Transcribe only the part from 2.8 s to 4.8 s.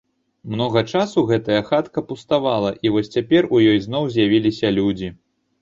і вось цяпер у ёй зноў з'явіліся